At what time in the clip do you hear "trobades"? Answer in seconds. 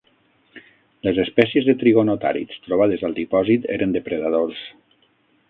2.69-3.05